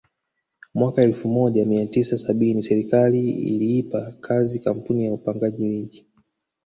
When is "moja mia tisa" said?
1.29-2.17